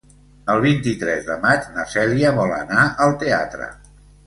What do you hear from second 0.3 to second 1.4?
El vint-i-tres de